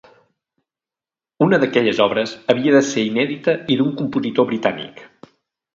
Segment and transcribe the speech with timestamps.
[1.47, 5.07] Una d'aquelles obres havia de ser inèdita i d'un compositor britànic.